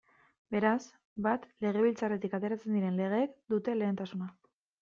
[0.53, 0.79] Beraz,
[1.27, 4.33] bat, Legebiltzarretik ateratzen diren legeek dute lehentasuna.